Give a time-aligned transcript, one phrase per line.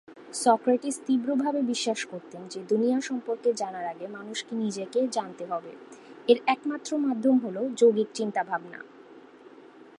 [0.33, 5.71] Socrates তীব্রভাবে বিশ্বাস করতেন যে দুনিয়া সম্পর্কে জানার আগে মানুষকে নিজেকে জানতে হবে;
[6.27, 8.79] এর একমাত্র মাধ্যম হল যৌক্তিক চিন্তাভাবনা।